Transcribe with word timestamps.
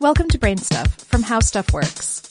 Welcome 0.00 0.28
to 0.28 0.38
Brain 0.38 0.58
Stuff 0.58 0.94
from 0.94 1.24
How 1.24 1.40
Stuff 1.40 1.72
Works. 1.72 2.22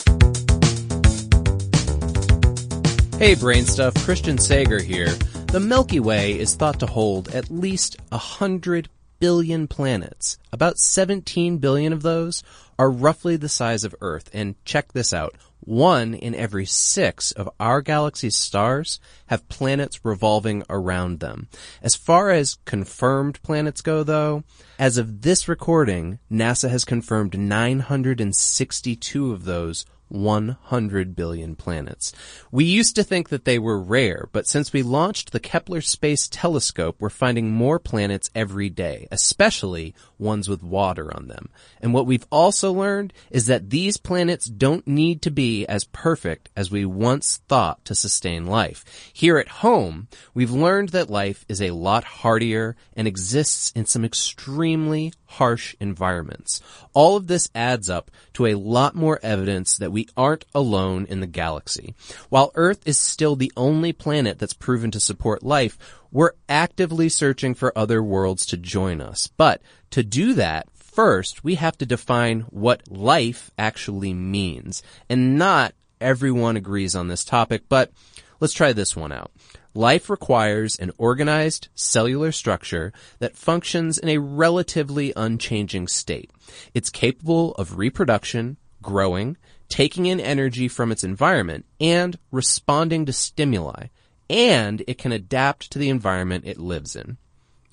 Hey, 3.19 3.35
Brain 3.35 3.65
Stuff, 3.65 3.93
Christian 4.05 4.37
Sager 4.37 4.81
here. 4.81 5.09
The 5.51 5.59
Milky 5.59 5.99
Way 5.99 6.39
is 6.39 6.55
thought 6.55 6.79
to 6.79 6.85
hold 6.85 7.27
at 7.35 7.51
least 7.51 7.97
a 8.09 8.17
hundred 8.17 8.87
billion 9.19 9.67
planets. 9.67 10.37
About 10.51 10.77
17 10.77 11.57
billion 11.57 11.93
of 11.93 12.01
those 12.01 12.43
are 12.79 12.89
roughly 12.89 13.35
the 13.35 13.49
size 13.49 13.83
of 13.83 13.95
Earth. 14.01 14.29
And 14.33 14.55
check 14.65 14.93
this 14.93 15.13
out. 15.13 15.35
One 15.59 16.13
in 16.13 16.33
every 16.33 16.65
six 16.65 17.31
of 17.33 17.49
our 17.59 17.81
galaxy's 17.81 18.37
stars 18.37 19.01
have 19.25 19.49
planets 19.49 20.05
revolving 20.05 20.63
around 20.69 21.19
them. 21.19 21.49
As 21.81 21.95
far 21.95 22.29
as 22.31 22.57
confirmed 22.63 23.41
planets 23.43 23.81
go 23.81 24.03
though, 24.03 24.43
as 24.79 24.97
of 24.97 25.23
this 25.23 25.49
recording, 25.49 26.19
NASA 26.31 26.69
has 26.69 26.85
confirmed 26.85 27.37
962 27.37 29.33
of 29.33 29.43
those 29.43 29.85
100 30.09 31.15
billion 31.15 31.55
planets. 31.55 32.13
We 32.51 32.65
used 32.65 32.95
to 32.95 33.03
think 33.03 33.29
that 33.29 33.45
they 33.45 33.59
were 33.59 33.79
rare, 33.79 34.29
but 34.31 34.47
since 34.47 34.73
we 34.73 34.83
launched 34.83 35.31
the 35.31 35.39
Kepler 35.39 35.81
Space 35.81 36.27
Telescope, 36.27 36.97
we're 36.99 37.09
finding 37.09 37.51
more 37.51 37.79
planets 37.79 38.29
every 38.33 38.69
day, 38.69 39.07
especially 39.11 39.93
ones 40.17 40.49
with 40.49 40.63
water 40.63 41.13
on 41.15 41.27
them. 41.27 41.49
And 41.81 41.93
what 41.93 42.05
we've 42.05 42.25
also 42.31 42.71
learned 42.71 43.13
is 43.29 43.47
that 43.47 43.69
these 43.69 43.97
planets 43.97 44.45
don't 44.45 44.87
need 44.87 45.21
to 45.23 45.31
be 45.31 45.65
as 45.67 45.83
perfect 45.83 46.49
as 46.55 46.71
we 46.71 46.85
once 46.85 47.41
thought 47.47 47.83
to 47.85 47.95
sustain 47.95 48.45
life. 48.45 48.83
Here 49.13 49.37
at 49.37 49.47
home, 49.47 50.07
we've 50.33 50.51
learned 50.51 50.89
that 50.89 51.09
life 51.09 51.45
is 51.47 51.61
a 51.61 51.71
lot 51.71 52.03
hardier 52.03 52.75
and 52.95 53.07
exists 53.07 53.71
in 53.75 53.85
some 53.85 54.05
extremely 54.05 55.13
harsh 55.25 55.75
environments. 55.79 56.61
All 56.93 57.15
of 57.15 57.27
this 57.27 57.49
adds 57.53 57.89
up 57.89 58.09
to 58.33 58.45
a 58.45 58.55
lot 58.55 58.95
more 58.95 59.19
evidence 59.21 59.77
that 59.77 59.91
we 59.91 59.96
aren't 60.17 60.45
alone 60.53 61.05
in 61.09 61.21
the 61.21 61.27
galaxy. 61.27 61.95
While 62.29 62.51
Earth 62.55 62.81
is 62.85 62.97
still 62.97 63.35
the 63.35 63.51
only 63.55 63.93
planet 63.93 64.37
that's 64.37 64.53
proven 64.53 64.91
to 64.91 64.99
support 64.99 65.41
life, 65.41 65.77
we're 66.11 66.33
actively 66.49 67.09
searching 67.09 67.53
for 67.53 67.77
other 67.77 68.03
worlds 68.03 68.45
to 68.47 68.57
join 68.57 69.01
us. 69.01 69.27
But 69.27 69.61
to 69.91 70.03
do 70.03 70.33
that, 70.33 70.67
first, 70.73 71.43
we 71.43 71.55
have 71.55 71.77
to 71.77 71.85
define 71.85 72.41
what 72.49 72.91
life 72.91 73.51
actually 73.57 74.13
means. 74.13 74.83
And 75.09 75.37
not 75.37 75.73
everyone 76.01 76.57
agrees 76.57 76.95
on 76.95 77.07
this 77.07 77.25
topic, 77.25 77.63
but 77.69 77.91
let's 78.39 78.53
try 78.53 78.73
this 78.73 78.95
one 78.95 79.11
out. 79.11 79.31
Life 79.73 80.09
requires 80.09 80.75
an 80.77 80.91
organized 80.97 81.67
cellular 81.75 82.31
structure 82.31 82.91
that 83.19 83.37
functions 83.37 83.99
in 83.99 84.09
a 84.09 84.17
relatively 84.17 85.13
unchanging 85.15 85.87
state. 85.87 86.31
It's 86.73 86.89
capable 86.89 87.53
of 87.55 87.77
reproduction, 87.77 88.57
growing, 88.81 89.37
taking 89.69 90.05
in 90.05 90.19
energy 90.19 90.67
from 90.67 90.91
its 90.91 91.03
environment, 91.03 91.65
and 91.79 92.17
responding 92.31 93.05
to 93.05 93.13
stimuli. 93.13 93.87
And 94.29 94.83
it 94.87 94.97
can 94.97 95.11
adapt 95.11 95.71
to 95.71 95.79
the 95.79 95.89
environment 95.89 96.45
it 96.45 96.57
lives 96.57 96.95
in. 96.95 97.17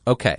Okay. 0.06 0.36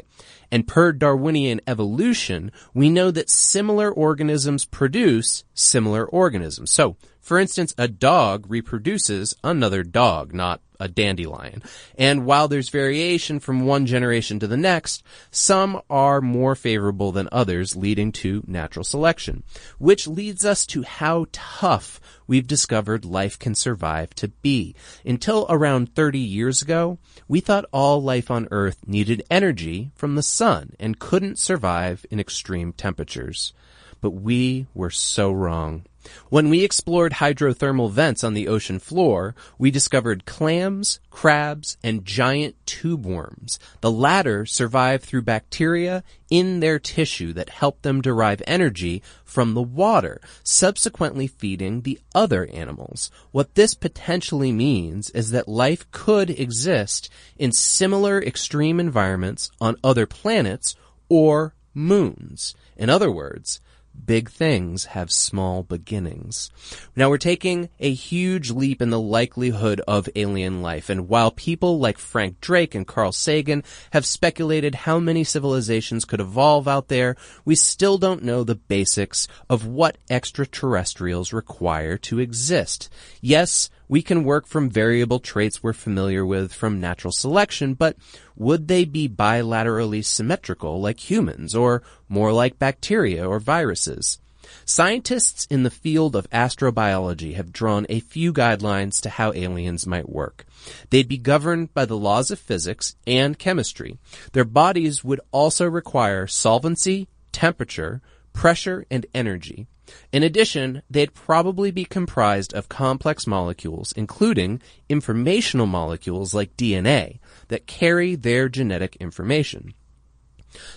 And 0.51 0.67
per 0.67 0.91
Darwinian 0.91 1.59
evolution, 1.67 2.51
we 2.73 2.89
know 2.89 3.11
that 3.11 3.29
similar 3.29 3.91
organisms 3.91 4.63
produce 4.63 5.43
similar 5.53 6.05
organisms. 6.05 6.71
So, 6.71 6.97
for 7.19 7.39
instance, 7.39 7.73
a 7.77 7.87
dog 7.87 8.45
reproduces 8.47 9.35
another 9.43 9.83
dog, 9.83 10.33
not 10.33 10.61
a 10.79 10.87
dandelion. 10.87 11.63
And 11.97 12.25
while 12.25 12.47
there's 12.47 12.69
variation 12.69 13.39
from 13.39 13.65
one 13.65 13.85
generation 13.85 14.39
to 14.39 14.47
the 14.47 14.57
next, 14.57 15.03
some 15.31 15.81
are 15.89 16.21
more 16.21 16.55
favorable 16.55 17.11
than 17.11 17.29
others, 17.31 17.75
leading 17.75 18.11
to 18.13 18.43
natural 18.47 18.83
selection. 18.83 19.43
Which 19.77 20.07
leads 20.07 20.45
us 20.45 20.65
to 20.67 20.83
how 20.83 21.27
tough 21.31 21.99
we've 22.27 22.47
discovered 22.47 23.05
life 23.05 23.37
can 23.37 23.55
survive 23.55 24.13
to 24.15 24.29
be. 24.29 24.75
Until 25.05 25.45
around 25.49 25.93
30 25.95 26.19
years 26.19 26.61
ago, 26.61 26.97
we 27.27 27.39
thought 27.39 27.65
all 27.71 28.01
life 28.01 28.31
on 28.31 28.47
Earth 28.51 28.87
needed 28.87 29.23
energy 29.29 29.91
from 29.95 30.15
the 30.15 30.23
sun 30.23 30.73
and 30.79 30.99
couldn't 30.99 31.39
survive 31.39 32.05
in 32.09 32.19
extreme 32.19 32.73
temperatures. 32.73 33.53
But 34.01 34.11
we 34.11 34.67
were 34.73 34.91
so 34.91 35.31
wrong. 35.31 35.85
When 36.29 36.49
we 36.49 36.63
explored 36.63 37.13
hydrothermal 37.13 37.91
vents 37.91 38.23
on 38.23 38.33
the 38.33 38.47
ocean 38.47 38.79
floor, 38.79 39.35
we 39.57 39.71
discovered 39.71 40.25
clams, 40.25 40.99
crabs, 41.09 41.77
and 41.83 42.05
giant 42.05 42.55
tube 42.65 43.05
worms. 43.05 43.59
The 43.81 43.91
latter 43.91 44.45
survive 44.45 45.03
through 45.03 45.23
bacteria 45.23 46.03
in 46.29 46.59
their 46.59 46.79
tissue 46.79 47.33
that 47.33 47.49
help 47.49 47.81
them 47.81 48.01
derive 48.01 48.41
energy 48.47 49.01
from 49.23 49.53
the 49.53 49.61
water, 49.61 50.21
subsequently 50.43 51.27
feeding 51.27 51.81
the 51.81 51.99
other 52.13 52.47
animals. 52.47 53.11
What 53.31 53.55
this 53.55 53.73
potentially 53.73 54.51
means 54.51 55.09
is 55.11 55.31
that 55.31 55.47
life 55.47 55.89
could 55.91 56.29
exist 56.29 57.09
in 57.37 57.51
similar 57.51 58.21
extreme 58.21 58.79
environments 58.79 59.51
on 59.61 59.77
other 59.83 60.05
planets 60.05 60.75
or 61.09 61.53
moons. 61.73 62.55
In 62.77 62.89
other 62.89 63.11
words, 63.11 63.59
big 64.05 64.29
things 64.29 64.85
have 64.85 65.11
small 65.11 65.63
beginnings. 65.63 66.49
Now 66.95 67.09
we're 67.09 67.17
taking 67.17 67.69
a 67.79 67.93
huge 67.93 68.51
leap 68.51 68.81
in 68.81 68.89
the 68.89 68.99
likelihood 68.99 69.81
of 69.87 70.09
alien 70.15 70.61
life, 70.61 70.89
and 70.89 71.07
while 71.07 71.31
people 71.31 71.79
like 71.79 71.97
Frank 71.97 72.41
Drake 72.41 72.75
and 72.75 72.87
Carl 72.87 73.11
Sagan 73.11 73.63
have 73.91 74.05
speculated 74.05 74.75
how 74.75 74.99
many 74.99 75.23
civilizations 75.23 76.05
could 76.05 76.19
evolve 76.19 76.67
out 76.67 76.87
there, 76.87 77.15
we 77.43 77.55
still 77.55 77.97
don't 77.97 78.23
know 78.23 78.43
the 78.43 78.55
basics 78.55 79.27
of 79.49 79.65
what 79.65 79.97
extraterrestrials 80.09 81.33
require 81.33 81.97
to 81.97 82.19
exist. 82.19 82.89
Yes, 83.21 83.69
we 83.87 84.01
can 84.01 84.23
work 84.23 84.47
from 84.47 84.69
variable 84.69 85.19
traits 85.19 85.61
we're 85.61 85.73
familiar 85.73 86.25
with 86.25 86.53
from 86.53 86.79
natural 86.79 87.11
selection, 87.11 87.73
but 87.73 87.95
would 88.35 88.67
they 88.67 88.85
be 88.85 89.07
bilaterally 89.07 90.03
symmetrical 90.03 90.81
like 90.81 91.09
humans 91.09 91.55
or 91.55 91.83
more 92.09 92.33
like 92.33 92.59
bacteria 92.59 93.27
or 93.27 93.39
viruses? 93.39 94.19
Scientists 94.63 95.45
in 95.49 95.63
the 95.63 95.71
field 95.71 96.15
of 96.15 96.29
astrobiology 96.29 97.35
have 97.35 97.53
drawn 97.53 97.85
a 97.89 97.99
few 97.99 98.33
guidelines 98.33 99.01
to 99.01 99.09
how 99.09 99.33
aliens 99.33 99.85
might 99.85 100.09
work. 100.09 100.45
They'd 100.89 101.07
be 101.07 101.17
governed 101.17 101.73
by 101.73 101.85
the 101.85 101.97
laws 101.97 102.31
of 102.31 102.39
physics 102.39 102.95
and 103.05 103.37
chemistry. 103.37 103.97
Their 104.33 104.45
bodies 104.45 105.03
would 105.03 105.21
also 105.31 105.65
require 105.65 106.27
solvency, 106.27 107.07
temperature, 107.31 108.01
pressure, 108.33 108.85
and 108.89 109.05
energy. 109.13 109.67
In 110.11 110.23
addition, 110.23 110.81
they'd 110.89 111.13
probably 111.13 111.71
be 111.71 111.85
comprised 111.85 112.53
of 112.53 112.69
complex 112.69 113.27
molecules, 113.27 113.91
including 113.95 114.61
informational 114.89 115.65
molecules 115.65 116.33
like 116.33 116.57
DNA, 116.57 117.19
that 117.49 117.67
carry 117.67 118.15
their 118.15 118.49
genetic 118.49 118.95
information. 118.97 119.73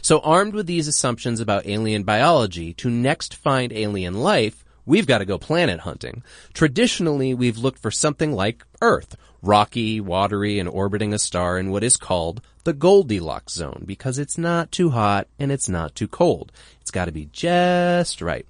So 0.02 0.20
armed 0.20 0.54
with 0.54 0.66
these 0.66 0.88
assumptions 0.88 1.40
about 1.40 1.66
alien 1.66 2.02
biology, 2.02 2.74
to 2.74 2.90
next 2.90 3.34
find 3.34 3.72
alien 3.72 4.14
life, 4.14 4.64
we've 4.84 5.06
got 5.06 5.18
to 5.18 5.24
go 5.24 5.38
planet 5.38 5.80
hunting. 5.80 6.22
Traditionally, 6.52 7.34
we've 7.34 7.58
looked 7.58 7.78
for 7.78 7.90
something 7.90 8.32
like 8.32 8.64
Earth, 8.80 9.16
rocky, 9.42 10.00
watery, 10.00 10.58
and 10.58 10.68
orbiting 10.68 11.12
a 11.12 11.18
star 11.18 11.58
in 11.58 11.70
what 11.70 11.84
is 11.84 11.96
called 11.96 12.40
the 12.64 12.72
Goldilocks 12.72 13.54
zone 13.54 13.84
because 13.86 14.18
it's 14.18 14.36
not 14.36 14.72
too 14.72 14.90
hot 14.90 15.26
and 15.38 15.50
it's 15.50 15.68
not 15.68 15.94
too 15.94 16.08
cold. 16.08 16.52
It's 16.80 16.90
got 16.90 17.06
to 17.06 17.12
be 17.12 17.28
just 17.32 18.20
right. 18.20 18.46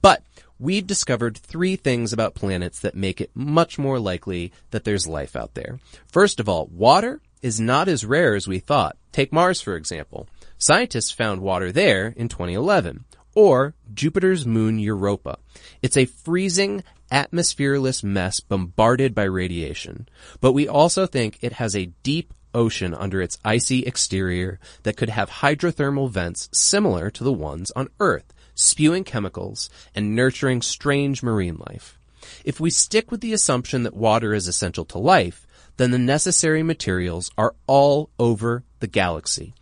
But 0.00 0.22
we've 0.58 0.86
discovered 0.86 1.36
three 1.36 1.76
things 1.76 2.12
about 2.12 2.34
planets 2.34 2.80
that 2.80 2.94
make 2.94 3.20
it 3.20 3.30
much 3.34 3.78
more 3.78 3.98
likely 3.98 4.52
that 4.70 4.84
there's 4.84 5.06
life 5.06 5.36
out 5.36 5.54
there. 5.54 5.78
First 6.06 6.40
of 6.40 6.48
all, 6.48 6.66
water 6.66 7.20
is 7.42 7.60
not 7.60 7.88
as 7.88 8.04
rare 8.04 8.34
as 8.34 8.46
we 8.46 8.58
thought. 8.58 8.96
Take 9.10 9.32
Mars, 9.32 9.60
for 9.60 9.74
example. 9.74 10.28
Scientists 10.58 11.10
found 11.10 11.40
water 11.40 11.72
there 11.72 12.14
in 12.16 12.28
2011. 12.28 13.04
Or 13.34 13.74
Jupiter's 13.94 14.46
moon 14.46 14.78
Europa. 14.78 15.38
It's 15.80 15.96
a 15.96 16.04
freezing, 16.04 16.82
atmosphereless 17.10 18.02
mess 18.02 18.40
bombarded 18.40 19.14
by 19.14 19.24
radiation. 19.24 20.08
But 20.40 20.52
we 20.52 20.66
also 20.68 21.06
think 21.06 21.38
it 21.40 21.54
has 21.54 21.76
a 21.76 21.92
deep 22.02 22.32
ocean 22.54 22.94
under 22.94 23.20
its 23.22 23.38
icy 23.44 23.80
exterior 23.84 24.58
that 24.82 24.96
could 24.96 25.08
have 25.08 25.30
hydrothermal 25.30 26.10
vents 26.10 26.48
similar 26.52 27.10
to 27.10 27.24
the 27.24 27.32
ones 27.32 27.70
on 27.72 27.88
Earth, 28.00 28.32
spewing 28.54 29.04
chemicals 29.04 29.70
and 29.94 30.14
nurturing 30.14 30.62
strange 30.62 31.22
marine 31.22 31.58
life. 31.66 31.98
If 32.44 32.60
we 32.60 32.70
stick 32.70 33.10
with 33.10 33.20
the 33.20 33.32
assumption 33.32 33.82
that 33.82 33.96
water 33.96 34.34
is 34.34 34.48
essential 34.48 34.84
to 34.86 34.98
life, 34.98 35.46
then 35.76 35.90
the 35.90 35.98
necessary 35.98 36.62
materials 36.62 37.30
are 37.36 37.54
all 37.66 38.10
over 38.18 38.64
the 38.80 38.86
galaxy. 38.86 39.54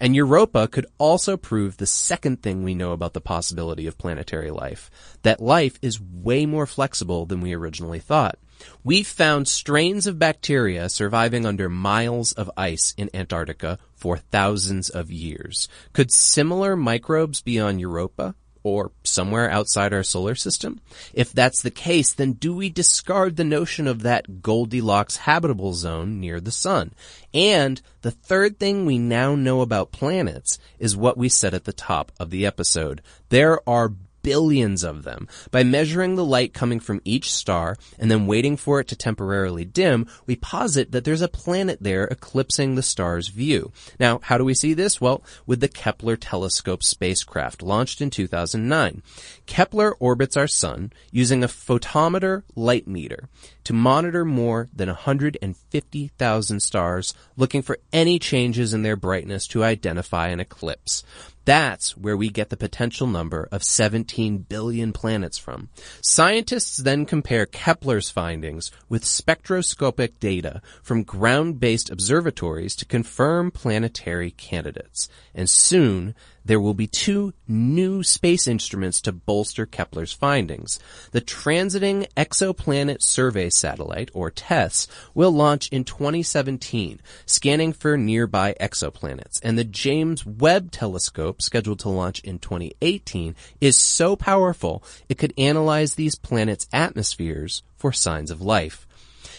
And 0.00 0.14
Europa 0.14 0.68
could 0.68 0.86
also 0.96 1.36
prove 1.36 1.76
the 1.76 1.86
second 1.86 2.42
thing 2.42 2.62
we 2.62 2.74
know 2.74 2.92
about 2.92 3.14
the 3.14 3.20
possibility 3.20 3.86
of 3.86 3.98
planetary 3.98 4.50
life, 4.50 4.90
that 5.22 5.40
life 5.40 5.78
is 5.82 6.00
way 6.00 6.46
more 6.46 6.66
flexible 6.66 7.26
than 7.26 7.40
we 7.40 7.52
originally 7.52 7.98
thought. 7.98 8.38
We've 8.84 9.06
found 9.06 9.48
strains 9.48 10.06
of 10.06 10.18
bacteria 10.18 10.88
surviving 10.88 11.46
under 11.46 11.68
miles 11.68 12.32
of 12.32 12.50
ice 12.56 12.94
in 12.96 13.10
Antarctica 13.14 13.78
for 13.94 14.16
thousands 14.16 14.88
of 14.88 15.10
years. 15.10 15.68
Could 15.92 16.10
similar 16.12 16.76
microbes 16.76 17.40
be 17.40 17.60
on 17.60 17.78
Europa? 17.78 18.34
Or 18.68 18.92
somewhere 19.04 19.50
outside 19.50 19.92
our 19.92 20.02
solar 20.02 20.34
system? 20.34 20.80
If 21.12 21.32
that's 21.32 21.62
the 21.62 21.70
case, 21.70 22.12
then 22.12 22.32
do 22.32 22.54
we 22.54 22.68
discard 22.68 23.36
the 23.36 23.44
notion 23.44 23.86
of 23.86 24.02
that 24.02 24.42
Goldilocks 24.42 25.16
habitable 25.16 25.74
zone 25.74 26.20
near 26.20 26.40
the 26.40 26.52
sun? 26.52 26.92
And 27.32 27.80
the 28.02 28.10
third 28.10 28.58
thing 28.58 28.86
we 28.86 28.98
now 28.98 29.34
know 29.34 29.60
about 29.60 29.92
planets 29.92 30.58
is 30.78 30.96
what 30.96 31.16
we 31.16 31.28
said 31.28 31.54
at 31.54 31.64
the 31.64 31.72
top 31.72 32.12
of 32.18 32.30
the 32.30 32.46
episode. 32.46 33.02
There 33.28 33.66
are 33.68 33.92
billions 34.22 34.84
of 34.84 35.04
them. 35.04 35.28
By 35.50 35.62
measuring 35.62 36.14
the 36.14 36.24
light 36.24 36.52
coming 36.52 36.80
from 36.80 37.00
each 37.04 37.32
star 37.32 37.76
and 37.98 38.10
then 38.10 38.26
waiting 38.26 38.56
for 38.56 38.80
it 38.80 38.88
to 38.88 38.96
temporarily 38.96 39.64
dim, 39.64 40.06
we 40.26 40.36
posit 40.36 40.92
that 40.92 41.04
there's 41.04 41.22
a 41.22 41.28
planet 41.28 41.78
there 41.80 42.06
eclipsing 42.06 42.74
the 42.74 42.82
star's 42.82 43.28
view. 43.28 43.72
Now, 43.98 44.20
how 44.22 44.38
do 44.38 44.44
we 44.44 44.54
see 44.54 44.74
this? 44.74 45.00
Well, 45.00 45.22
with 45.46 45.60
the 45.60 45.68
Kepler 45.68 46.16
telescope 46.16 46.82
spacecraft 46.82 47.62
launched 47.62 48.00
in 48.00 48.10
2009. 48.10 49.02
Kepler 49.46 49.94
orbits 49.96 50.36
our 50.36 50.48
sun 50.48 50.92
using 51.10 51.42
a 51.42 51.48
photometer 51.48 52.42
light 52.54 52.86
meter 52.86 53.28
to 53.64 53.72
monitor 53.72 54.24
more 54.24 54.68
than 54.74 54.88
150,000 54.88 56.60
stars 56.60 57.14
looking 57.36 57.62
for 57.62 57.78
any 57.92 58.18
changes 58.18 58.72
in 58.72 58.82
their 58.82 58.96
brightness 58.96 59.46
to 59.46 59.62
identify 59.62 60.28
an 60.28 60.40
eclipse. 60.40 61.02
That's 61.48 61.96
where 61.96 62.14
we 62.14 62.28
get 62.28 62.50
the 62.50 62.58
potential 62.58 63.06
number 63.06 63.48
of 63.50 63.64
17 63.64 64.36
billion 64.50 64.92
planets 64.92 65.38
from. 65.38 65.70
Scientists 66.02 66.76
then 66.76 67.06
compare 67.06 67.46
Kepler's 67.46 68.10
findings 68.10 68.70
with 68.90 69.02
spectroscopic 69.06 70.20
data 70.20 70.60
from 70.82 71.04
ground-based 71.04 71.88
observatories 71.88 72.76
to 72.76 72.84
confirm 72.84 73.50
planetary 73.50 74.30
candidates. 74.30 75.08
And 75.34 75.48
soon, 75.48 76.14
there 76.48 76.58
will 76.58 76.74
be 76.74 76.86
two 76.86 77.34
new 77.46 78.02
space 78.02 78.48
instruments 78.48 79.02
to 79.02 79.12
bolster 79.12 79.66
Kepler's 79.66 80.14
findings. 80.14 80.80
The 81.12 81.20
Transiting 81.20 82.08
Exoplanet 82.16 83.02
Survey 83.02 83.50
Satellite, 83.50 84.10
or 84.14 84.30
TESS, 84.30 84.88
will 85.14 85.30
launch 85.30 85.68
in 85.68 85.84
2017, 85.84 87.00
scanning 87.26 87.74
for 87.74 87.98
nearby 87.98 88.54
exoplanets, 88.58 89.38
and 89.42 89.58
the 89.58 89.64
James 89.64 90.24
Webb 90.24 90.72
Telescope, 90.72 91.42
scheduled 91.42 91.80
to 91.80 91.90
launch 91.90 92.20
in 92.20 92.38
2018, 92.38 93.36
is 93.60 93.76
so 93.76 94.16
powerful 94.16 94.82
it 95.10 95.18
could 95.18 95.34
analyze 95.36 95.94
these 95.96 96.14
planets' 96.16 96.66
atmospheres 96.72 97.62
for 97.76 97.92
signs 97.92 98.30
of 98.30 98.40
life. 98.40 98.86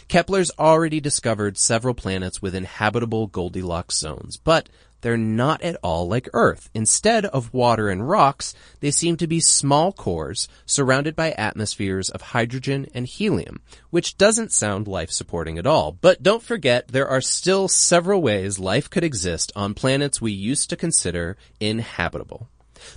Kepler's 0.09 0.51
already 0.57 0.99
discovered 0.99 1.57
several 1.57 1.93
planets 1.93 2.41
with 2.41 2.55
inhabitable 2.55 3.27
Goldilocks 3.27 3.95
zones, 3.95 4.37
but 4.37 4.67
they're 5.01 5.17
not 5.17 5.61
at 5.61 5.77
all 5.83 6.07
like 6.07 6.29
Earth. 6.33 6.69
Instead 6.73 7.25
of 7.25 7.53
water 7.53 7.89
and 7.89 8.09
rocks, 8.09 8.53
they 8.79 8.91
seem 8.91 9.17
to 9.17 9.27
be 9.27 9.39
small 9.39 9.91
cores 9.91 10.47
surrounded 10.65 11.15
by 11.15 11.31
atmospheres 11.31 12.09
of 12.09 12.21
hydrogen 12.21 12.87
and 12.93 13.05
helium, 13.05 13.61
which 13.89 14.17
doesn't 14.17 14.51
sound 14.51 14.87
life 14.87 15.11
supporting 15.11 15.57
at 15.57 15.67
all. 15.67 15.91
But 15.91 16.23
don't 16.23 16.43
forget, 16.43 16.89
there 16.89 17.07
are 17.07 17.21
still 17.21 17.67
several 17.67 18.21
ways 18.21 18.59
life 18.59 18.89
could 18.89 19.03
exist 19.03 19.51
on 19.55 19.73
planets 19.73 20.21
we 20.21 20.31
used 20.31 20.69
to 20.69 20.75
consider 20.75 21.37
inhabitable. 21.59 22.49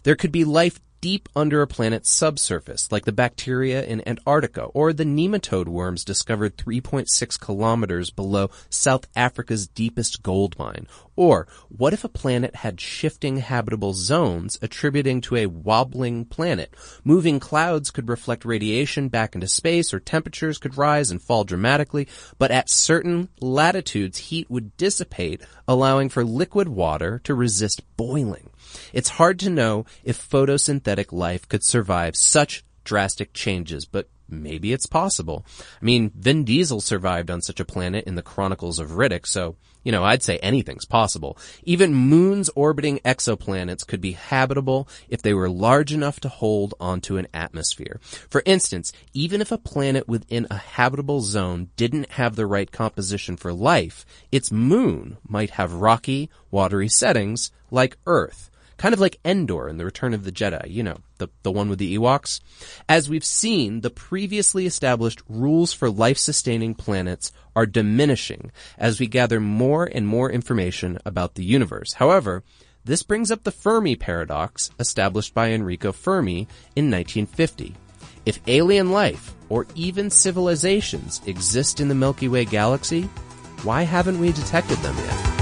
There 0.03 0.17
could 0.17 0.33
be 0.33 0.45
life 0.45 0.81
deep 1.03 1.29
under 1.35 1.61
a 1.61 1.67
planet's 1.67 2.11
subsurface, 2.11 2.91
like 2.93 3.05
the 3.05 3.13
bacteria 3.13 3.85
in 3.85 4.07
Antarctica, 4.09 4.63
or 4.67 4.93
the 4.93 5.05
nematode 5.05 5.67
worms 5.67 6.05
discovered 6.05 6.57
3.6 6.57 7.39
kilometers 7.41 8.11
below 8.11 8.49
South 8.71 9.07
Africa's 9.17 9.67
deepest 9.67 10.23
gold 10.23 10.57
mine. 10.59 10.87
Or, 11.15 11.47
what 11.69 11.93
if 11.93 12.05
a 12.05 12.09
planet 12.09 12.57
had 12.57 12.81
shifting 12.81 13.37
habitable 13.39 13.93
zones 13.93 14.59
attributing 14.63 15.21
to 15.23 15.37
a 15.37 15.47
wobbling 15.47 16.25
planet? 16.25 16.75
Moving 17.05 17.39
clouds 17.39 17.91
could 17.91 18.09
reflect 18.09 18.45
radiation 18.45 19.09
back 19.09 19.35
into 19.35 19.47
space, 19.47 19.93
or 19.93 20.01
temperatures 20.01 20.59
could 20.59 20.79
rise 20.79 21.11
and 21.11 21.21
fall 21.21 21.45
dramatically, 21.45 22.09
but 22.39 22.51
at 22.51 22.71
certain 22.71 23.29
latitudes, 23.41 24.19
heat 24.19 24.51
would 24.51 24.77
dissipate, 24.79 25.43
allowing 25.69 26.09
for 26.09 26.25
liquid 26.25 26.69
water 26.69 27.21
to 27.25 27.35
resist 27.35 27.83
boiling. 27.97 28.49
It's 28.95 29.11
hard 29.11 29.39
to 29.41 29.51
know 29.51 29.85
if 30.05 30.31
photosynthetic 30.31 31.13
life 31.13 31.47
could 31.47 31.65
survive 31.65 32.17
such 32.17 32.65
drastic 32.85 33.33
changes, 33.33 33.85
but 33.85 34.09
maybe 34.29 34.73
it's 34.73 34.87
possible. 34.87 35.45
I 35.81 35.85
mean, 35.85 36.13
Vin 36.15 36.45
Diesel 36.45 36.81
survived 36.81 37.31
on 37.31 37.43
such 37.43 37.61
a 37.61 37.65
planet 37.65 38.05
in 38.07 38.15
the 38.15 38.23
Chronicles 38.23 38.79
of 38.79 38.93
Riddick, 38.93 39.27
so, 39.27 39.57
you 39.83 39.93
know, 39.93 40.05
I'd 40.05 40.23
say 40.23 40.39
anything's 40.39 40.85
possible. 40.85 41.37
Even 41.65 41.95
moons 41.95 42.51
orbiting 42.55 43.01
exoplanets 43.01 43.87
could 43.87 44.01
be 44.01 44.13
habitable 44.13 44.89
if 45.09 45.23
they 45.23 45.35
were 45.35 45.51
large 45.51 45.93
enough 45.93 46.21
to 46.21 46.29
hold 46.29 46.75
onto 46.79 47.17
an 47.17 47.29
atmosphere. 47.35 48.01
For 48.03 48.43
instance, 48.47 48.93
even 49.13 49.41
if 49.41 49.51
a 49.51 49.59
planet 49.59 50.09
within 50.09 50.47
a 50.51 50.57
habitable 50.57 51.21
zone 51.21 51.71
didn't 51.77 52.13
have 52.13 52.37
the 52.37 52.47
right 52.47 52.71
composition 52.71 53.37
for 53.37 53.53
life, 53.53 54.07
its 54.31 54.53
moon 54.53 55.19
might 55.27 55.51
have 55.51 55.73
rocky, 55.75 56.31
watery 56.51 56.89
settings 56.89 57.51
like 57.71 57.97
Earth. 58.07 58.51
Kind 58.83 58.95
of 58.95 59.01
like 59.01 59.21
Endor 59.25 59.69
in 59.69 59.77
The 59.77 59.85
Return 59.85 60.13
of 60.13 60.25
the 60.25 60.33
Jedi, 60.33 60.69
you 60.69 60.83
know, 60.83 60.99
the, 61.19 61.29
the 61.45 61.53
one 61.53 61.69
with 61.69 61.79
the 61.79 61.97
Ewoks. 61.97 62.41
As 62.89 63.09
we've 63.09 63.25
seen, 63.25 63.83
the 63.83 63.91
previously 63.91 64.67
established 64.67 65.23
rules 65.29 65.73
for 65.73 65.89
life-sustaining 65.89 66.75
planets 66.75 67.31
are 67.55 67.65
diminishing 67.65 68.51
as 68.77 68.99
we 68.99 69.07
gather 69.07 69.39
more 69.39 69.85
and 69.85 70.09
more 70.09 70.29
information 70.29 70.99
about 71.05 71.37
the 71.37 71.45
universe. 71.45 71.93
However, 71.93 72.43
this 72.85 73.05
brings 73.05 73.31
up 73.31 73.45
the 73.45 73.53
Fermi 73.53 73.95
paradox 73.95 74.73
established 74.81 75.33
by 75.33 75.53
Enrico 75.53 75.93
Fermi 75.93 76.49
in 76.75 76.91
1950. 76.91 77.77
If 78.27 78.41
alien 78.49 78.91
life, 78.91 79.33
or 79.49 79.69
even 79.77 80.11
civilizations, 80.11 81.21
exist 81.27 81.79
in 81.79 81.87
the 81.87 81.95
Milky 81.95 82.27
Way 82.27 82.47
galaxy, 82.47 83.03
why 83.63 83.85
haven't 83.85 84.19
we 84.19 84.33
detected 84.33 84.79
them 84.79 84.97
yet? 84.97 85.42